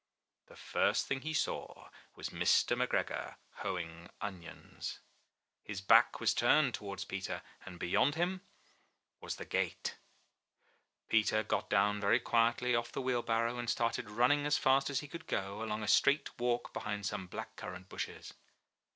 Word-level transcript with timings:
The 0.47 0.55
first 0.55 1.05
thing 1.05 1.21
he 1.21 1.31
saw 1.35 1.89
was 2.15 2.29
Mr. 2.29 2.75
McGregor 2.75 3.35
hoeing 3.57 4.09
onions. 4.19 4.97
His 5.63 5.79
back 5.79 6.19
was 6.19 6.33
turned 6.33 6.73
towards 6.73 7.05
Peter 7.05 7.43
and 7.67 7.79
190 7.79 7.79
IN 7.79 7.79
THE 7.79 7.85
NURSERY 7.85 7.91
beyond 7.91 8.15
him 8.41 8.47
was 9.21 9.35
the 9.35 9.45
gate! 9.45 9.97
Peter 11.07 11.43
got 11.43 11.69
down 11.69 12.01
very 12.01 12.19
quietly 12.19 12.73
off 12.73 12.91
the 12.91 12.99
wheelbarrow 12.99 13.59
and 13.59 13.69
started 13.69 14.09
running 14.09 14.47
as 14.47 14.57
fast 14.57 14.89
as 14.89 15.01
he 15.01 15.07
could 15.07 15.27
go 15.27 15.61
along 15.61 15.83
a 15.83 15.87
straight 15.87 16.35
walk 16.39 16.73
behind 16.73 17.05
some 17.05 17.27
black 17.27 17.55
currant 17.55 17.87
bushes. 17.87 18.33